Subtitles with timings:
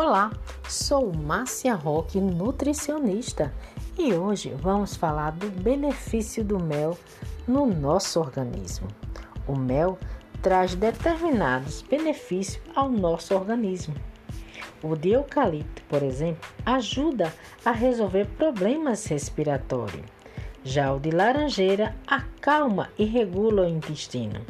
[0.00, 0.30] Olá,
[0.68, 3.52] sou Márcia Roque, nutricionista,
[3.98, 6.96] e hoje vamos falar do benefício do mel
[7.48, 8.86] no nosso organismo.
[9.44, 9.98] O mel
[10.40, 13.96] traz determinados benefícios ao nosso organismo.
[14.84, 20.06] O de eucalipto, por exemplo, ajuda a resolver problemas respiratórios.
[20.62, 24.46] Já o de laranjeira acalma e regula o intestino,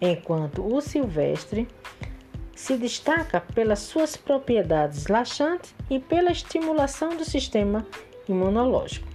[0.00, 1.68] enquanto o silvestre
[2.58, 7.86] se destaca pelas suas propriedades laxantes e pela estimulação do sistema
[8.28, 9.06] imunológico.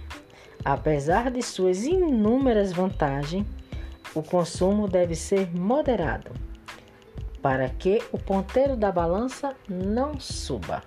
[0.64, 3.46] Apesar de suas inúmeras vantagens,
[4.14, 6.32] o consumo deve ser moderado
[7.42, 10.82] para que o ponteiro da balança não suba.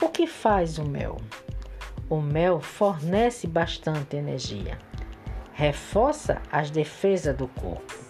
[0.00, 1.16] O que faz o mel?
[2.08, 4.78] O mel fornece bastante energia,
[5.52, 8.09] reforça as defesas do corpo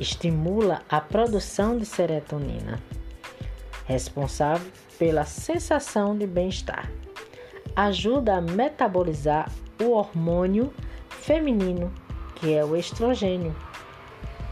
[0.00, 2.80] estimula a produção de serotonina,
[3.84, 6.90] responsável pela sensação de bem-estar.
[7.76, 10.72] Ajuda a metabolizar o hormônio
[11.10, 11.92] feminino,
[12.34, 13.54] que é o estrogênio.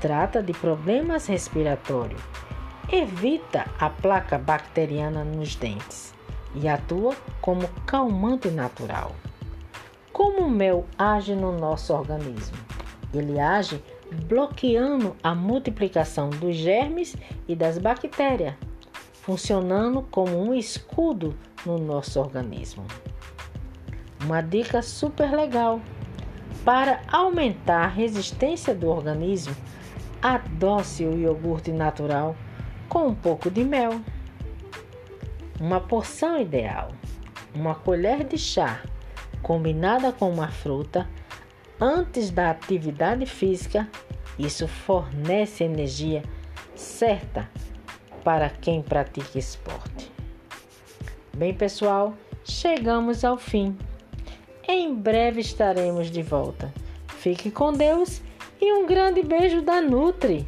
[0.00, 2.20] Trata de problemas respiratórios.
[2.92, 6.14] Evita a placa bacteriana nos dentes
[6.54, 9.12] e atua como calmante natural.
[10.12, 12.56] Como o mel age no nosso organismo?
[13.12, 18.54] Ele age bloqueando a multiplicação dos germes e das bactérias,
[19.22, 22.86] funcionando como um escudo no nosso organismo.
[24.24, 25.80] Uma dica super legal
[26.64, 29.54] para aumentar a resistência do organismo,
[30.20, 32.36] adoce o iogurte natural
[32.88, 34.00] com um pouco de mel.
[35.60, 36.90] Uma porção ideal,
[37.54, 38.82] uma colher de chá
[39.42, 41.08] combinada com uma fruta
[41.80, 43.88] antes da atividade física,
[44.38, 46.22] isso fornece energia
[46.74, 47.48] certa
[48.22, 50.12] para quem pratica esporte.
[51.36, 52.14] Bem, pessoal,
[52.44, 53.76] chegamos ao fim.
[54.66, 56.72] Em breve estaremos de volta.
[57.18, 58.20] Fique com Deus
[58.60, 60.46] e um grande beijo da Nutri.